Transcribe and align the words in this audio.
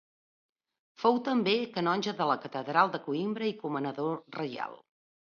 Fou 1.01 1.17
també 1.25 1.51
canonge 1.75 2.13
de 2.21 2.25
la 2.29 2.37
Catedral 2.45 2.89
de 2.95 3.01
Coïmbra 3.09 3.49
i 3.49 3.53
comanador 3.59 4.17
reial. 4.39 4.73